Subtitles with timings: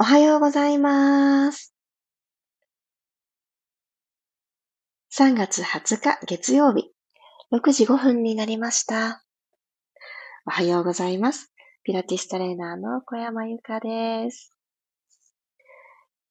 [0.00, 1.74] おはようございます。
[5.12, 6.92] 3月20日月曜日、
[7.52, 9.24] 6時5分になりました。
[10.46, 11.52] おはようございます。
[11.82, 14.56] ピラティストレーナーの小山由かです。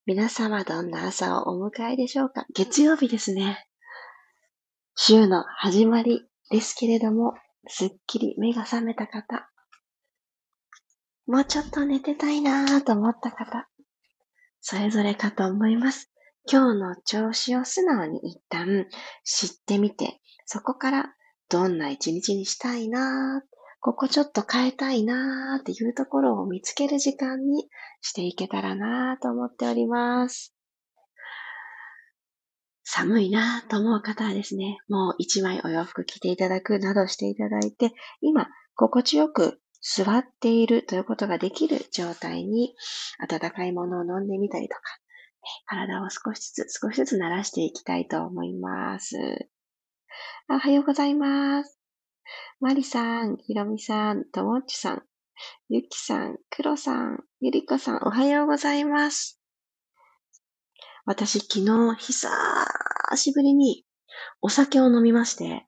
[0.05, 2.45] 皆様どんな朝をお迎えでしょうか？
[2.55, 3.67] 月曜日ですね。
[4.95, 6.21] 週の始まり
[6.51, 7.33] ですけれども、
[7.67, 9.49] すっきり目が覚めた方、
[11.27, 13.67] もうちょっと寝てたいなぁと思った方、
[14.61, 16.09] それぞれかと思います。
[16.49, 18.85] 今日の調子を素直に一旦
[19.25, 21.13] 知ってみて、そこから
[21.49, 27.67] どんな一日にしたいなぁ、ここちょっと変えたいなぁっていうところを見つける時間に
[27.99, 30.53] していけたらなぁと思っております。
[32.83, 42.75] 寒いなぁと思う方はですね、もう一枚お洋服着ていただくなどしていただいて、今、心地よく座っているということができる状態に、
[43.19, 44.81] 温かいものを飲んでみたりとか、
[45.65, 49.15] 体を少しずつ少しずつ慣らしていきたいと思います。
[50.49, 51.79] おはようございます。
[52.59, 55.03] マリさん、ひろみさん、ともっちさん、
[55.69, 59.39] ゆきさん、くろさん、ゆりこさん、おはようございます。
[61.05, 62.29] 私、昨日、久
[63.15, 63.85] しぶりに
[64.41, 65.65] お酒を飲みまして、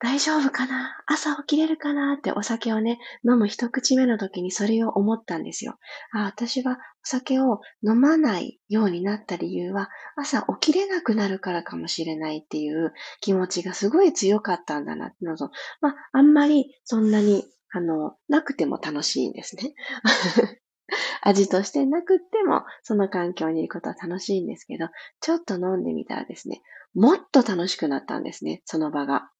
[0.00, 0.96] 大丈夫かな？
[1.06, 2.14] 朝起きれるかな？
[2.14, 5.76] ってお酒をね、飲む一口目の時にそれを思ったんですよ。
[6.12, 19.74] あ私はお酒を飲まないようになった理由は、朝起きれなくなるからかもしれないっていう気持ちがすごい強かったんだなってのと、まあ、あんまりそんなに、あの、なくても楽しいんですね。
[21.22, 24.88] 味としてなくっても、その環境にいることは楽しいんですけど、
[25.20, 26.62] ちょっと飲んでみたらですね、
[26.94, 29.30] もっと楽しくなったんですね、その場が。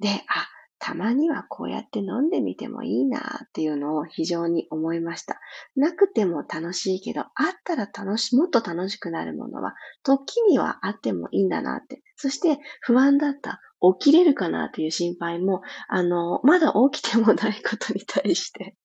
[0.00, 0.48] で、あ、
[0.80, 5.40] たまにはこうやって飲んでみてもいいなっていうのを非常に思いました。
[5.74, 7.30] なくても楽しいけど、あっ
[7.64, 12.02] たら楽し、もっと楽しくなるものは、時にはあってもいいんだなって。
[12.16, 13.60] そして不安だった、
[14.00, 18.76] 起きれるかなという心配も、あの、まだ起きてもないことに対して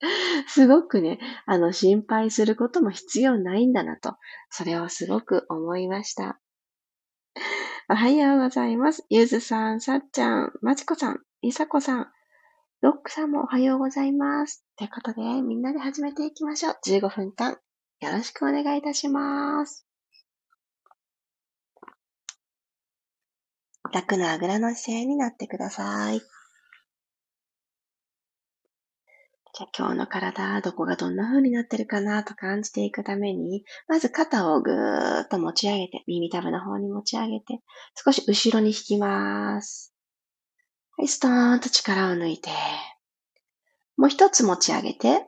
[0.48, 4.16] すごくね、あの、心配することも必要ないんだなと、
[4.50, 6.38] それをすごく思いました。
[7.90, 9.06] おはようございます。
[9.08, 12.06] ゆずさん、さっちゃん、まちこさん、りさこさん、
[12.82, 14.62] ロックさんもおはようございます。
[14.76, 16.76] ということで、みんなで始めていきましょう。
[16.84, 19.86] 15分間、よろしくお願いいたします。
[23.90, 26.20] 楽なあぐらの姿勢になってください。
[29.54, 37.60] じゃあ今日の体、どこがどんな風になってるかなと感じていくために、まず肩をぐーっと持ち上げて、耳たぶの方に持ち上げて、
[37.94, 39.94] 少し後ろに引きます。
[40.96, 42.50] はい、ストーンと力を抜いて、
[43.96, 45.26] もう一つ持ち上げて、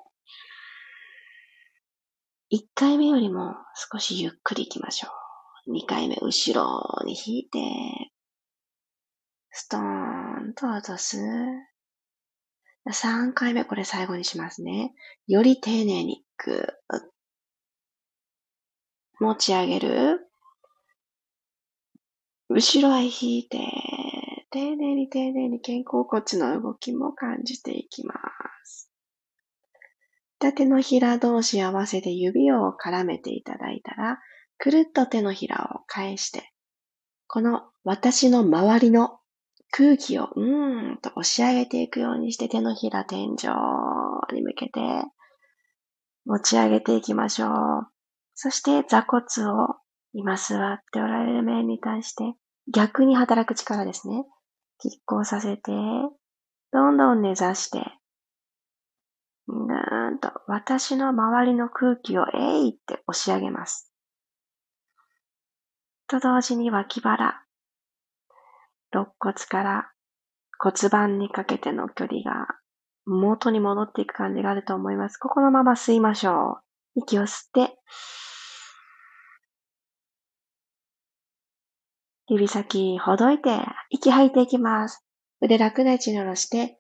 [2.50, 5.08] 一回目よりも少しゆっくり行きましょ
[5.66, 5.72] う。
[5.72, 7.58] 二回目後ろに引いて、
[9.50, 11.19] ストーンと落とす。
[12.88, 14.94] 3回目、これ最後にしますね。
[15.26, 17.10] より丁寧にぐーっ
[19.20, 20.26] 持ち上げる。
[22.48, 23.58] 後ろへ引いて、
[24.50, 28.14] 丁寧に丁寧に肩甲骨の動きも感じていきま
[28.64, 28.90] す。
[30.38, 34.19] 手のひら同士合わせて指を絡めていただいたら、
[34.56, 36.50] くるっと手のひらを返して、
[37.26, 39.19] この私の周りの
[39.72, 43.26] 空気をうーんと押し上げていくようにして手のひら天井
[44.32, 44.81] に向けて
[46.26, 47.50] 持ち上げていきましょう。
[48.34, 49.76] そして座骨を
[50.12, 52.34] 今座っておられる面に対して
[52.72, 54.25] 逆に働く力ですね。
[54.84, 55.72] 拮抗させて、
[56.72, 57.84] どんどん根ざして、
[59.47, 63.92] なんと私の周りの空気をえいって押し上げます。
[66.06, 67.44] と同時に脇腹、
[68.92, 69.90] 肋骨から
[70.58, 72.46] 骨盤にかけての距離が
[73.06, 75.16] 元に戻っていく感じがあると思います。
[75.16, 76.60] ここのまま吸いましょ
[76.96, 77.00] う。
[77.00, 77.78] 息を吸って、
[82.28, 83.50] 指先ほどいて、
[83.90, 85.04] 息吐いていきます。
[85.40, 86.78] 腕楽な位置に下ろして、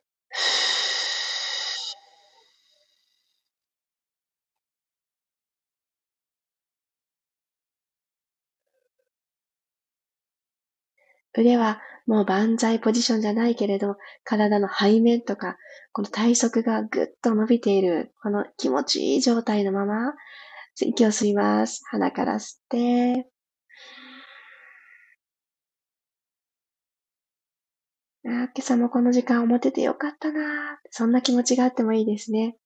[11.36, 15.56] 腕はもう万歳ポジションじゃないけれど、体の背面とか、
[15.92, 20.14] この体側がぐっと伸びている、この気持ちいい状態のまま、
[20.80, 21.82] 息を吸います。
[21.90, 23.30] 鼻から吸って、
[28.26, 32.56] あ今朝もこの時間を持ててよかったなそんな気持ちがあってもいいですね。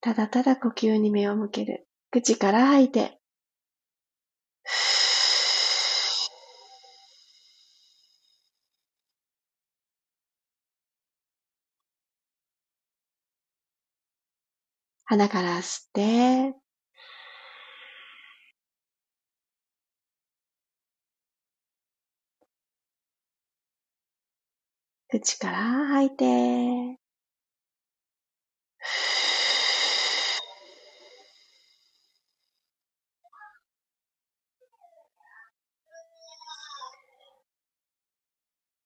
[0.00, 1.86] ただただ呼吸に目を向ける。
[2.10, 3.18] 口から吐いて。
[15.06, 16.54] 鼻から吸って、
[25.08, 26.98] 口から吐いて、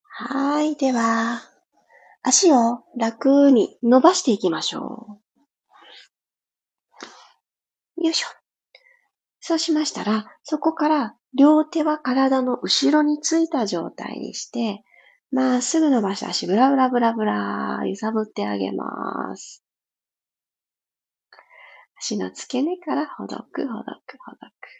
[0.03, 0.75] はい。
[0.75, 1.41] では、
[2.23, 5.28] 足を楽に伸ばしていきましょう。
[7.99, 8.27] よいしょ。
[9.41, 14.83] そうしましたら、そこから両手は体の後ろについた状態にして、
[15.31, 19.63] まっすぐ伸ばした足、ブラブラブラブラ、揺さぶってあげます。
[21.99, 24.79] 足の付け根からほどく、ほどく、ほどく。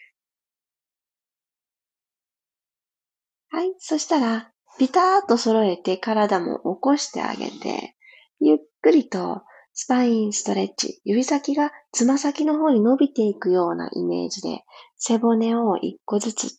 [3.52, 3.76] はい。
[3.80, 7.96] そしたら、ピターッと揃えて体も起こしてあげて、
[8.40, 9.44] ゆっくりと
[9.82, 14.66] スパインストレッチ、指先がつま先の方に伸びていくようなイメージで、
[14.98, 16.58] 背骨を一個ずつ、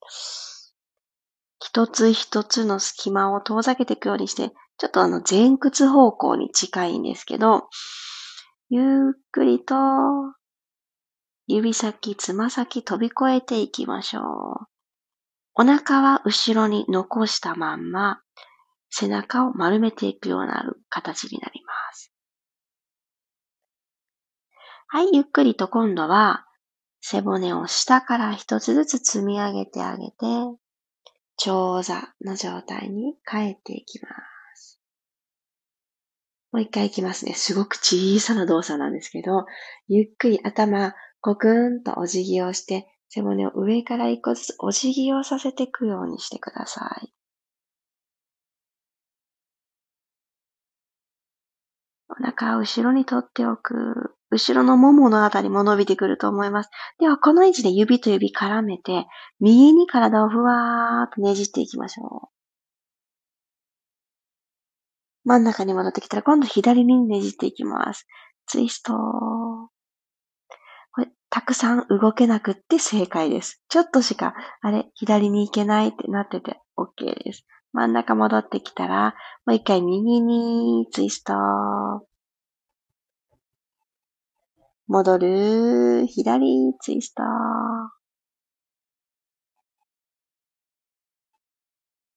[1.63, 7.69] 一つ一つの隙間を遠ざけていくようにして、ちょっとあの前屈方向に近いんですけど、
[8.71, 9.75] ゆっくりと
[11.47, 14.25] 指先、つま先飛び越えていきましょう。
[15.57, 18.23] お腹は後ろに残したまんま、
[18.89, 22.10] 背中を丸めていくような形になります。
[24.93, 26.47] はい、ゆっくりと今度は
[27.01, 30.17] 背骨を下から一つずつ積み上げてあげて、
[31.37, 34.09] 長座の状態に変えていきま
[34.57, 34.81] す。
[36.51, 37.35] もう一回いきますね。
[37.35, 39.47] すごく小さな動作なんですけど、
[39.87, 47.15] ゆっくり頭、コクンとお辞儀をして背骨を上から一個ずつお辞儀をさせていくようにしてください。
[52.09, 54.17] お腹を後ろに取っておく。
[54.31, 56.71] 後ろのもものあたりも伸びてくると思います。
[56.99, 59.07] では、この位置で指と指絡めて、
[59.41, 62.29] 右に体をふわーっとねじっていきましょう。
[65.25, 68.07] 真ん中に戻ってきたら、今度左にねじっていきます。
[68.47, 68.93] ツイスト。
[68.93, 69.71] こ
[71.01, 73.63] れ、たくさん動けなくって正解です。
[73.69, 77.45] ちょっとしか、あれ、左に行けないってなってて OK です。
[77.73, 82.10] 真ん中戻ってきたら、もう一回右にツイスト。
[84.93, 86.07] 戻る。
[86.09, 87.23] 左ツイスト。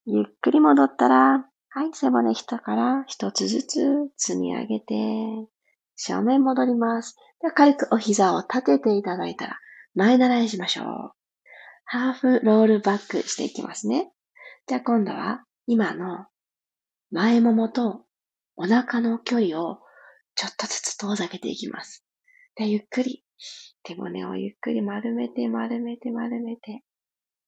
[0.08, 3.80] ゆっくり戻ったら、はい、背骨下から一つずつ
[4.18, 4.96] 積み上げて、
[5.96, 7.16] 正面戻ります。
[7.42, 9.60] では軽くお膝を立てていただいたら、
[9.94, 10.86] 前習いしましょう。
[11.86, 14.12] ハーフロールバックしていきますね。
[14.66, 16.25] じゃあ今度は、今の
[17.12, 18.02] 前ももと
[18.56, 19.78] お腹の距離を
[20.34, 22.02] ちょっとずつ遠ざけていきます。
[22.55, 23.23] でゆっくり、
[23.83, 26.83] 手骨をゆっくり丸めて丸めて丸めて、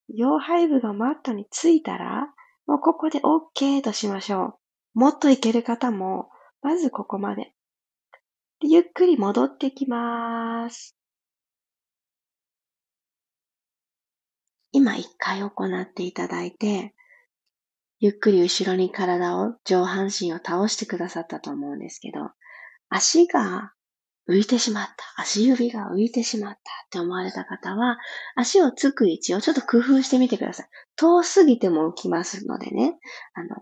[0.10, 2.34] 腰背部がマットについたら、
[2.68, 4.60] もうここで OK としましょ
[4.96, 5.00] う。
[5.00, 6.30] もっといける方も、
[6.62, 7.54] まずここまで。
[8.62, 10.96] ゆっくり戻ってきます。
[14.72, 16.96] 今一回行っていただいて、
[18.00, 22.32] ゆっくり後ろに体を、上半身を倒してくださったと思うんですけど、
[22.90, 23.75] 足が
[24.28, 25.22] 浮いてしまった。
[25.22, 27.98] 足指が浮いてしまったって思われた方は、
[28.36, 30.68] 足をつく位置をちょっと工夫してみてください。
[30.96, 32.98] 遠すぎても浮きますのでね、
[33.34, 33.56] あの、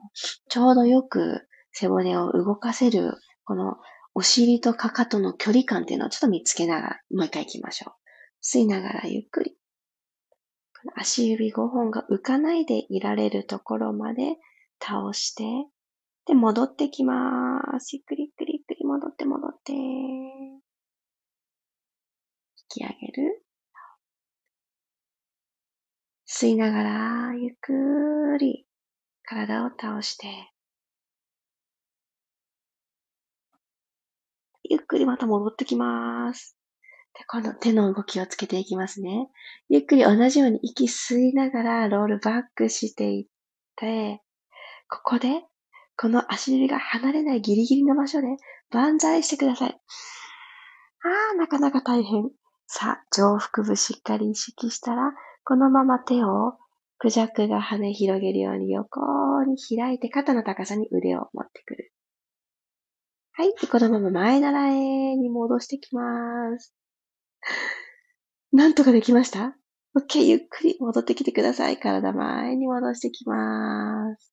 [0.49, 3.75] ちょうどよく背骨を動かせる、この
[4.13, 7.93] お尻とかかとの距離感っていうのをちょっと見つけながら、もう一回行きましょう。
[8.43, 9.57] 吸いながらゆっくり。
[10.95, 14.37] 足指5本が浮かないでいられるところまで
[14.81, 15.43] 倒して、
[16.25, 17.95] で、戻ってきます。
[17.95, 19.73] ゆっくりゆっくりゆっくり戻って戻って。
[19.73, 20.59] 引
[22.69, 23.43] き上げる。
[26.27, 28.65] 吸いながら、ゆっくり
[29.23, 30.51] 体を倒して、
[34.63, 36.57] ゆっくりまた戻ってきます。
[37.13, 39.29] で、今度手の動きをつけていきますね。
[39.69, 43.25] ゆっくり同じように息吸いながらロールバックしていっ
[43.75, 44.21] て、
[44.89, 45.43] ここで、
[45.97, 48.27] この足指が離れないギリギリの場所で
[48.71, 49.69] 万歳してください。
[49.69, 52.29] ああ、なかなか大変。
[52.67, 56.57] さあ、上腹部しっかり意識したら、このまま手を
[56.97, 59.01] クジャクが羽広げるように横
[59.43, 61.91] に開いて肩の高さに腕を持ってくる。
[63.33, 63.53] はい。
[63.67, 66.73] このまま前習えに戻してきます。
[68.53, 69.57] なんとかできました
[69.97, 70.23] ?OK。
[70.23, 71.77] ゆっくり戻ってきてください。
[71.77, 74.32] 体前に戻してきます。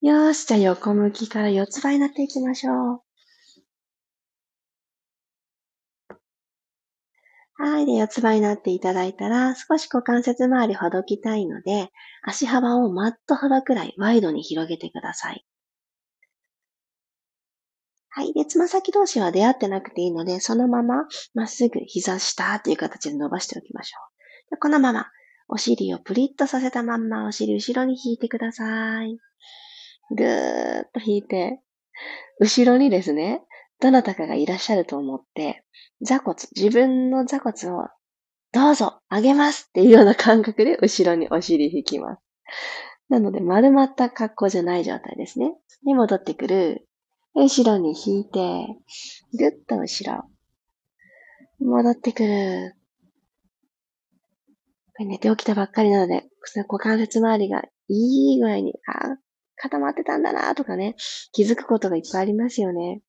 [0.00, 0.46] よーし。
[0.46, 3.02] じゃあ横向きから四つ葉になっていきましょう。
[7.58, 7.86] はい。
[7.86, 11.90] で、四つ葉になっていただいたら、少し股関節周りほどきたいので、
[12.22, 15.44] 足幅をマット幅くらいワイドに広げてください。
[18.08, 18.32] はい。
[18.32, 23.98] で、つま先同士は出会ってなくていいので、そのまままっすぐ膝下という形で伸ばしておきましょ
[24.48, 24.50] う。
[24.50, 25.06] でこのまま、
[25.48, 29.18] お尻をプリッとさせたまんま、お尻後ろに引いてください。
[30.10, 31.60] ぐーっと引いて、
[32.40, 33.42] 後ろにですね、
[33.80, 35.64] どなたかがいらっしゃると思って、
[36.02, 37.88] 座骨、自分の座骨を
[38.52, 42.22] どうぞ上げますっていうような感覚で後ろにお尻引きます。
[43.08, 45.54] なので丸まった格好じゃない状態ですね。
[45.84, 46.88] で、戻ってくる。
[47.34, 48.66] 後ろに引いて、
[49.38, 50.24] ぐっと後ろ。
[51.60, 52.74] 戻ってくる。
[54.98, 56.24] 寝て起きたばっかりなので、
[56.56, 59.18] 股関節周りがいい具合に、あ、
[59.56, 60.96] 固まってたんだなとかね、
[61.32, 63.02] 気づくことがいっぱいありますよね。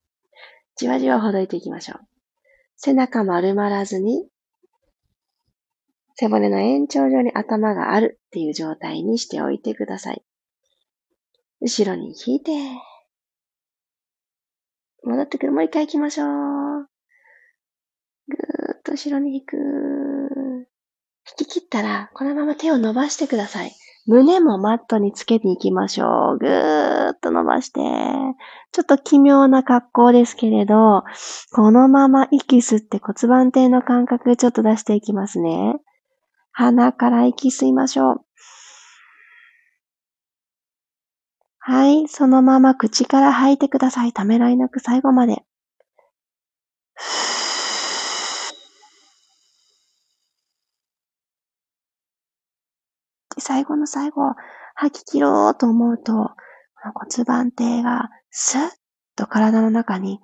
[0.76, 2.00] じわじわほどいていきましょう。
[2.76, 4.28] 背中丸まらずに、
[6.16, 10.24] 背骨の延長上に頭があるっていう状態にしておいてください。
[11.62, 12.52] 後ろに引いて、
[15.04, 15.52] 戻ってくる。
[15.52, 16.28] もう一回行きましょう。
[18.28, 19.58] ぐーっと後ろに引く。
[21.40, 23.72] 引き切ったら、このまま手を伸ばしてください。
[24.08, 26.38] 胸もマットにつけていきましょう。
[26.40, 27.82] ぐーっと伸ばして。
[28.72, 31.04] ちょっと奇妙な格好ですけれど、
[31.52, 35.76] このまま息吸って骨盤底の感覚ちょっと出していきますね。
[36.54, 38.22] 鼻から息吸いましょう。
[41.60, 42.08] はい。
[42.08, 44.14] そのまま口から吐いてください。
[44.14, 45.44] ためらいなく最後まで。
[53.40, 54.36] 最後の最後、
[54.76, 56.30] 吐き切ろうと思うと、こ
[56.86, 58.70] の骨盤底がスッ
[59.16, 60.20] と体の中に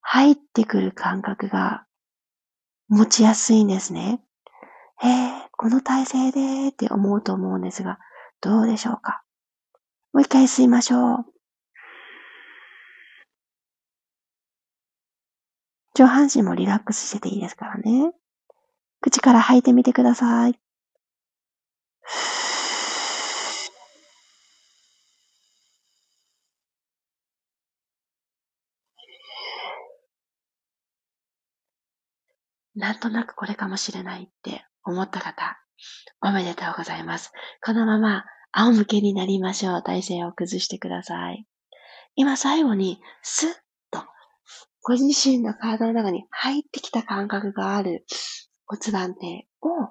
[0.00, 1.86] 入ってくる感覚が
[2.88, 4.20] 持ちやすいんですね。
[5.00, 7.98] へえ、この体勢でって思うと思うんですが、
[8.40, 9.22] どうでしょうか？
[10.12, 11.24] もう一回吸いましょう。
[15.94, 18.12] 上半身もリラックスしてていいですからね。
[19.00, 20.58] 口から吐いてみてください。
[32.74, 35.58] なんとなくこれかもしれないって思った方、
[36.22, 37.32] おめでとうございます。
[37.64, 39.82] このまま仰向けになりましょう。
[39.82, 41.46] 体勢を崩してください。
[42.16, 43.50] 今最後に、スッ
[43.90, 44.04] と、
[44.82, 48.04] ご自身の体の中に入ってきた感覚がある
[48.66, 49.90] 骨盤底を、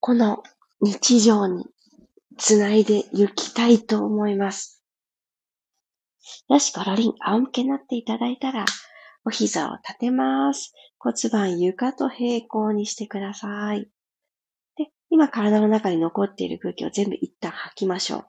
[0.00, 0.42] この
[0.80, 1.66] 日常に
[2.38, 4.82] つないで行きたいと思います。
[6.48, 8.64] よし、ゴロリン、仰向けになっていただいたら、
[9.24, 10.72] お膝を立てます。
[10.98, 13.88] 骨盤床と平行にしてください。
[14.76, 18.26] で今体の中に残っている空気を全部一旦吐きましょう。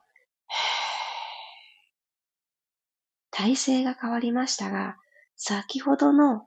[3.30, 4.96] 体勢が変わりましたが、
[5.36, 6.46] 先ほどの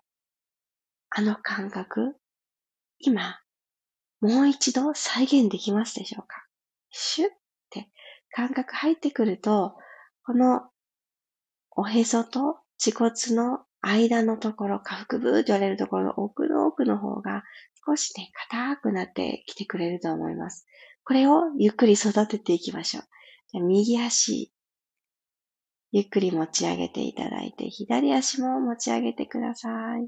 [1.10, 2.15] あの感覚、
[3.00, 3.39] 今、
[4.22, 6.46] もう一度再現できますでしょうか？
[6.92, 7.32] シュッっ
[7.72, 7.89] て
[8.32, 9.75] 感覚入ってくると、
[10.25, 10.70] この
[11.72, 17.44] おへそと恥骨の間のところ、下腹部と言われるところの奥の奥の方が
[17.86, 20.66] 少しね、硬くなってきてくれると思います。
[21.04, 23.04] これをゆっくり育てていきましょう。
[23.52, 24.54] じゃ右足、
[25.92, 30.08] ゆっくり持ち上げていただいて、左足も持ち上げてください。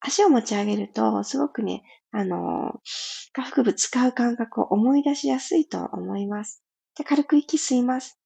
[0.00, 2.80] 足を持ち上げると、すごくね、あの、
[3.32, 6.62] 下腹部使う感覚を思い出しやすいと思います。
[6.94, 8.18] じゃ軽く息吸います。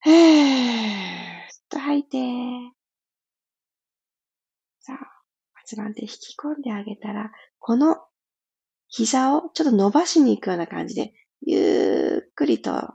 [0.00, 1.41] ふー
[1.72, 2.18] と吐いて。
[4.80, 4.96] さあ、
[5.70, 7.96] 骨盤で引き込んであげたら、この
[8.88, 11.14] 膝をちょっと伸ばしに行くような感じで、
[11.44, 12.94] ゆっくりと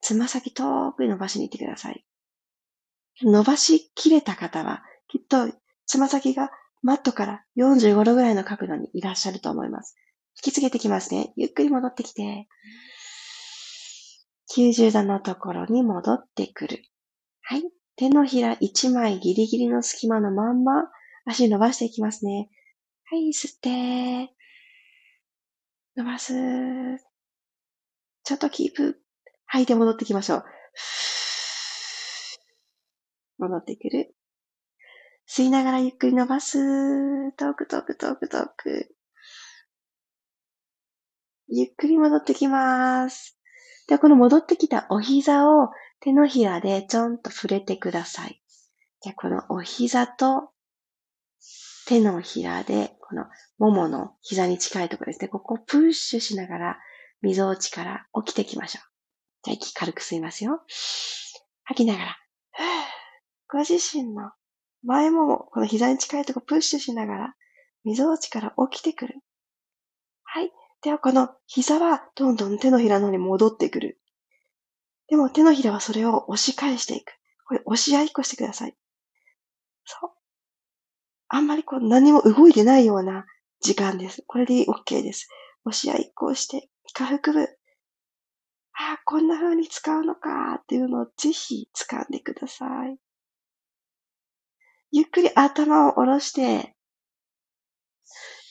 [0.00, 2.04] つま先遠くに伸ばしに行ってください。
[3.22, 5.52] 伸ばしきれた方は、きっと
[5.86, 6.50] つま先が
[6.82, 9.96] マットから45度ぐらいの角度にいらっしゃると思います。
[10.44, 11.32] 引きつけてきますね。
[11.36, 12.48] ゆっくり戻ってきて、
[14.56, 16.82] 90度のところに戻ってくる。
[17.42, 17.79] はい。
[18.00, 20.84] 手のひら1枚ギリギリの隙間のまんま
[21.26, 22.48] 足伸ばしていきますね。
[23.10, 24.32] はい、吸って、
[25.94, 26.32] 伸ばす。
[28.24, 29.02] ちょっとキープ。
[29.44, 30.44] 吐いて戻ってきましょう。
[33.36, 34.14] 戻ってくる。
[35.28, 36.56] 吸いながらゆっくり伸ばす。
[37.32, 38.96] 遠く遠く遠く遠く。
[41.48, 43.38] ゆっくり戻ってきます。
[43.88, 45.68] では、この戻ってきたお膝を
[46.00, 48.42] 手のひらでちょんと触れてください。
[49.02, 50.50] じゃこのお膝と
[51.86, 53.26] 手のひらで、この
[53.58, 55.28] ももの膝に近いところですね。
[55.28, 56.78] ここをプッシュしながら、
[57.20, 58.84] 溝落ちから起きてきましょう。
[59.42, 60.62] じゃ息軽く吸いますよ。
[61.64, 62.18] 吐きながら、
[63.48, 64.30] ご自身の
[64.82, 67.34] 前もも、この膝に近いところプッシュしながら、
[67.84, 69.20] 溝落ちから起きてくる。
[70.22, 70.52] はい。
[70.82, 73.99] ではこの膝はどんどん手のひらの方に戻ってくる。
[75.10, 77.12] でも手のひらはそれを押し返していく。
[77.46, 78.76] これ押し合いっこしてください。
[79.84, 80.10] そう。
[81.28, 83.26] あんまりこう何も動いてないような
[83.60, 84.22] 時間です。
[84.26, 85.28] これで OK です。
[85.64, 87.42] 押し合いっこして、下腹部。
[87.42, 87.46] あ
[88.94, 92.96] あ、こんな風に使うのかっていうのをぜひ掴んでください。
[94.92, 96.74] ゆっくり頭を下ろして、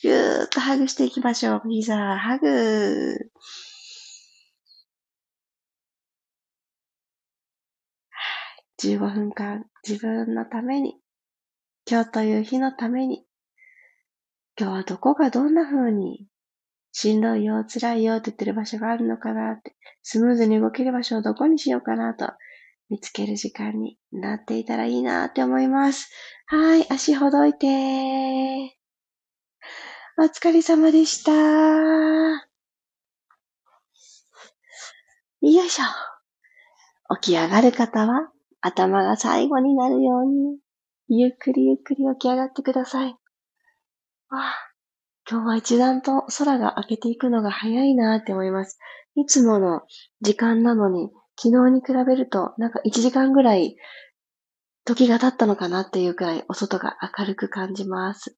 [0.02, 1.62] ぎゅーっとハグしていきましょう。
[1.68, 3.18] 膝、ハグ。
[8.82, 10.96] 15分間自分のために、
[11.88, 13.26] 今日という日のために、
[14.58, 16.26] 今日はどこがどんな風に
[16.92, 22.32] しんどいよ、辛いよって言ってる場所があるのかなって、スムーズに動ける場所をどこにしようかなと
[22.88, 26.10] 見つける時間になっていたらいいなって思います。
[26.46, 27.66] はい、足ほどいて
[30.18, 31.32] お疲れ様でした。
[35.42, 37.16] よいしょ。
[37.20, 38.30] 起き上がる方は？
[38.60, 40.58] 頭が最後になるように、
[41.08, 43.16] ゆっくりゆっくり起き上がってください。
[44.30, 44.54] あ、
[45.28, 48.78] 今日は一段と空が明けていくのが早いなって思います。
[49.16, 49.82] いつもの
[50.20, 53.76] 時間なのに、昨日に比べるとなんか1時間ぐらい
[54.84, 58.36] 時が経ったのかなっていうくらいお外が明るく感じます。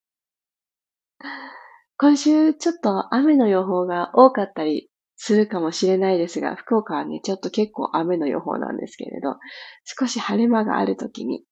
[1.99, 4.92] 今週ちょっと雨の予報が多かったり
[5.25, 9.37] するかもしれないですが、福岡はね、ちょっと結構雨の予報なんですけれど、
[9.85, 11.45] 少し晴れ間がある時に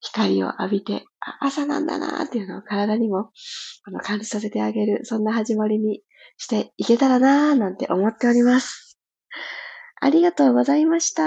[0.00, 1.04] 光を浴びて、
[1.38, 3.30] 朝なんだなーっていうのを体にも
[3.84, 6.00] あの感じさせてあげる、そんな始まりに
[6.38, 8.98] していけたらなーなんて思っております。
[10.00, 11.22] ありがとうございました。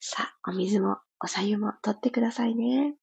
[0.00, 2.96] さあ、お水もお茶湯も取ってくださいね。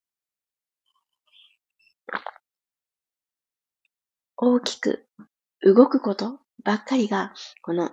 [4.42, 5.06] 大きく
[5.62, 7.92] 動くことばっかりが、この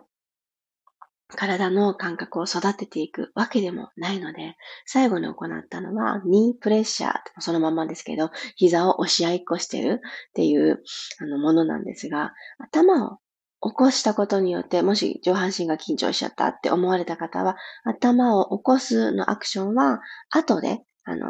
[1.28, 4.54] 体の感覚を育てていくわけでもないので、
[4.85, 10.85] 最後に行ったのは、ニープレッシャー、そのままですけど、膝を押し合いっこしてるっていう
[11.20, 13.18] あのものなんですが、頭を
[13.61, 21.28] 起こしたことによって、もし上半身が緊張しちゃったって思われた方は、頭を起こすのアクションは、後で、あの、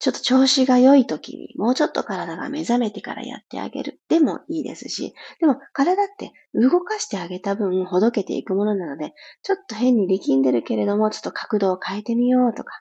[0.00, 4.00] ちょっと調子が良い時に、もうちょっと体が目覚めてからやってあげる。
[4.08, 12.80] でもいいですし、でも体って動かしてあげた分ほどけていくものなので、ちょっと変に力んでるけれども、ちょっと角度を変えてみようとか、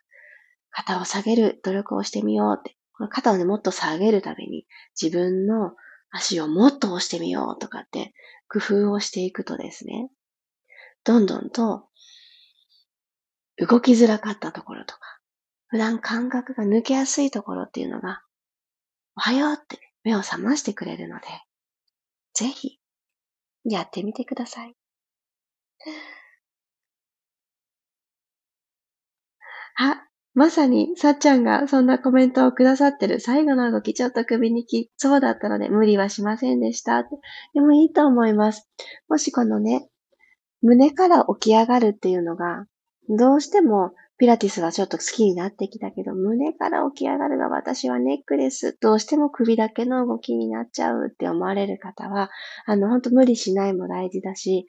[0.69, 4.67] 肩を下げる努力をしてみようって、この肩をね、もっと下げるために、
[4.99, 5.71] 自分の
[6.11, 8.13] 足をもっと押してみようとかって、
[8.47, 10.09] 工夫をしていくとですね、
[11.03, 11.87] どんどんと
[13.57, 15.16] 動きづらかったところとか、
[15.69, 18.21] 普段感覚が抜けやすいところっていうのが、
[19.15, 21.25] おはようって目を覚ましてくれるので、
[22.33, 22.79] ぜひ、
[23.65, 24.75] やってみてください。
[29.79, 30.03] あ、
[30.33, 37.03] まさに、さっちゃんがそんなコメントをくださってる最後の動き、ちょっと首にきそうだったので無理はしませんでした。
[37.53, 38.69] でもいいと思います。
[39.09, 39.89] もしこのね、
[40.61, 42.65] 胸から起き上がるっていうのが、
[43.09, 48.77] どうしてもピラティスがちょっと好きになってきたけど、胸から起き上がるが私はネックレス。
[48.81, 52.29] どうしても首だけの動きになっちゃうって思われる方は、
[52.65, 54.67] あの、ほんと無理しないも大事だし、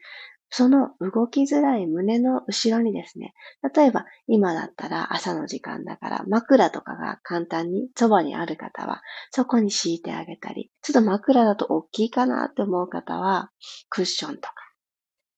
[0.51, 3.35] その動きづらい胸の後ろにですね、
[3.75, 13.51] 例えば今だったら朝の時間だから枕とかが簡単にそばにある方はそこに敷いてあげたり、ちょっと枕だと大きいかなって思う方は
[13.91, 14.55] クッションとか、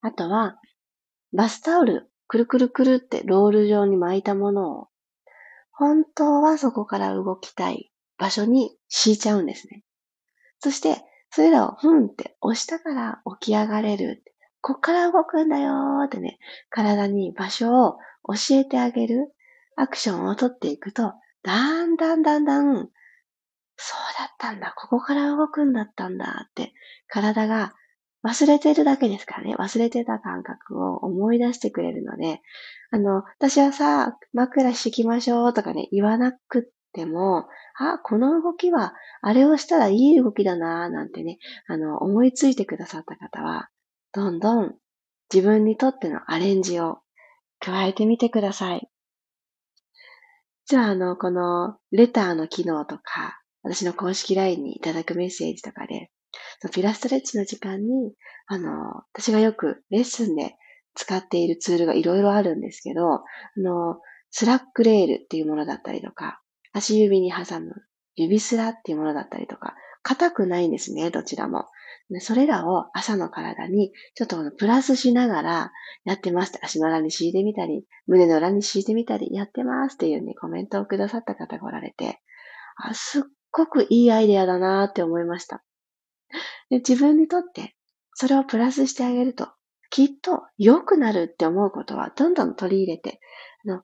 [0.02, 0.60] あとは
[1.32, 4.88] バスタオルくるくるくるってロール状に巻いたものを、
[5.72, 9.82] 本当はそこから動きたい場所に敷いちゃうんですね。
[10.60, 14.22] そして、それらをふんって押したから起き上がれる。
[14.60, 16.38] こっから動くんだよーってね、
[16.68, 17.96] 体に場所を
[18.28, 19.32] 教えてあげる
[19.74, 22.86] アクションをとっていくと、だんだんだんだん、そう
[24.16, 26.74] だったんだ、ここから動くんだったんだって、
[27.08, 27.74] 体が
[28.22, 29.54] 忘れてるだけですからね。
[29.56, 32.42] 忘れてた感覚を思い出してくれるので、
[32.90, 37.46] あの、私はさ、枕してきましょうとかね、言わなくても、
[37.78, 43.70] あ、この動きは、あれをしたらいい動きだななんてね、あの、思いついてくださった方は、
[44.12, 44.74] どんどん
[45.32, 46.98] 自分にとってのアレンジを
[47.58, 48.90] 加えてみてください。
[50.66, 56.10] じゃあ、あの、このレターの機能とか、私の公式 LINE にいただくメッセージとかで、
[56.72, 58.14] ピラストレッチの時間に、
[58.46, 58.70] あの、
[59.12, 60.56] 私がよくレッスンで
[60.94, 63.22] 使っているツールがいろいろあるんですけど、あ
[63.56, 63.98] の、
[64.30, 66.40] スラックレールっていうものだったりとか、
[66.72, 67.74] 足指に挟む
[68.14, 71.66] 指スラっていうものだったりとか、硬くないんですね、どちらも。
[72.18, 75.72] それらを朝の体にちょっとプラスしながら
[76.04, 82.20] やってますって、足の裏に敷いてみたり、胸の裏に敷いてみたり、やってますっていうね、コメントをくださった方がおられて、
[82.76, 85.62] あ、すっごくいいアイデアだなって思いました。
[86.70, 87.74] で自分にとって
[88.14, 89.48] それをプラスしてあげると、
[89.90, 93.20] きっと良くなるって思うことはどんどん取り入れて、
[93.64, 93.82] あの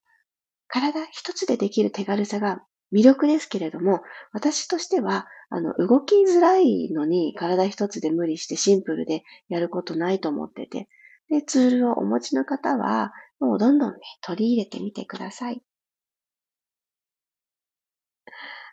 [0.68, 10.88] 体一つでできる手軽さが魅力ですけれども、私としては、あの、動きづらいのに体一つで無理してシンプルでやることないと思ってて、
[11.29, 15.62] で、ツールをお持ちの方は、もうどんどんね、取り入れてみてください。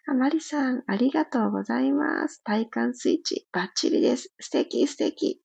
[0.06, 2.44] あまりさん、ありがとうございます。
[2.44, 4.34] 体感スイッチ、バッチリです。
[4.40, 5.42] 素敵、素敵。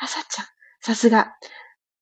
[0.00, 0.46] あさっちゃん、
[0.80, 1.32] さすが。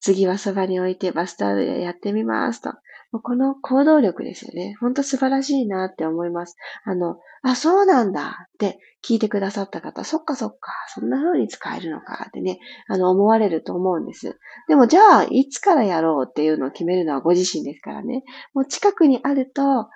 [0.00, 2.72] 次はそばに置いてバスタオルでやってみますと。
[3.18, 4.76] この行動力ですよね。
[4.80, 6.54] ほんと素晴らしいなって思います。
[6.84, 14.38] あの、あ、そうなんだって聞いてくださった方、そっかそっか、そんな風に使えるのかってね、あの、思われると思うんです。
[14.68, 18.22] でも、じゃあ、いつからやろうっていうのを決めるのはご自身ですからね。
[18.54, 19.88] もう近くにあると、あ、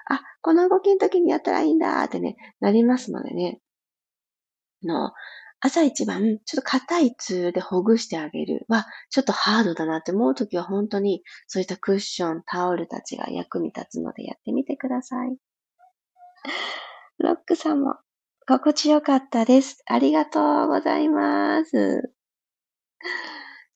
[0.43, 3.61] この動きの時にやったらいいんだってね、なりますのでね。
[4.83, 5.13] の、
[5.67, 15.39] 朝一番、ちょっと硬いツールでほぐしてあげるは、ちょっとハードだなって思うときは本当に、そういったクッション、タオルたちが役に立つのでやってみてください。
[17.17, 17.95] ロックさんも、
[18.47, 19.83] 心地よかったです。
[19.87, 22.13] ありがとうございます。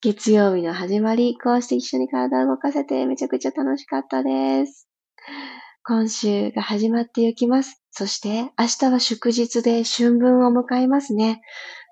[0.03, 4.91] 月曜日の始まり、こうして一緒に体を動かせてめちゃくちゃ楽しかったです。
[5.85, 7.83] 今週が始まっていきます。
[7.91, 11.41] そして明日は祝日で春分を迎えますね。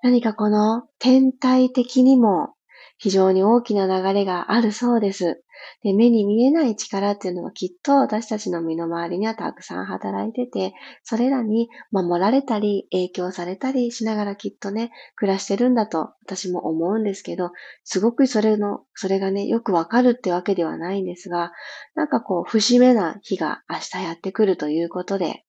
[0.07, 2.51] 何かこの天体的にも
[2.97, 5.43] 非常に大きな流れがあるそうです。
[5.83, 17.51] で目に見えない力っていうのはきっと私たちの身の回りにはたくさん働いてて、それらに守られたり影響されたりしながらきっとね、暮らしてるんだと私も思うんですけど、
[17.83, 21.51] すごくそれの、それがね、よくわかるってわけではないんですが、
[21.97, 25.43] なんかこう、節目な日が明日やってくるということで、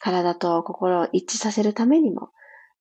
[0.00, 2.30] 体と心を一致させるためにも、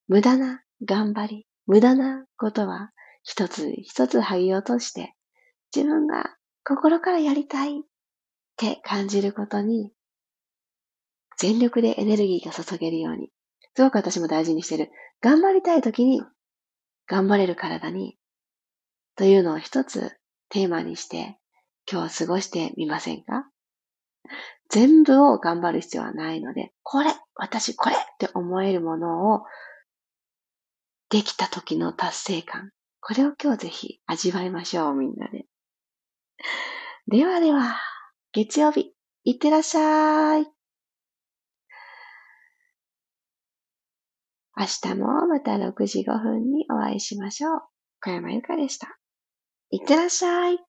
[0.08, 2.91] 無駄な頑張り、無駄なことは
[3.24, 5.13] 一つ一つ剥ぎ落として、
[5.76, 7.82] 自分が心からやりたいっ
[8.56, 9.91] て感じることに、
[11.38, 13.30] 全力でエネルギーが注げるように、
[13.76, 14.89] すごく私も大事にしてる。
[15.22, 16.22] 頑張りたい時に、
[17.08, 18.17] 頑張れる体に、
[19.15, 20.17] というのを一つ
[20.50, 21.38] テーマにして、
[21.91, 23.50] 今日過ごしてみませんか？
[24.70, 29.43] 全部を頑張る必要はないので、これ、私これって思えるものを
[31.10, 32.72] できた時の達成感。
[33.00, 35.46] これを今日ぜひ味わいましょう、みんなで。
[37.08, 37.78] ではでは、
[38.34, 38.93] 月曜日、
[39.24, 40.48] いってらっしゃい。
[44.60, 47.62] 明日もまた6時5分にお会いしましょう。
[48.02, 48.98] 小山由かでした。
[49.70, 50.67] いってらっしゃい。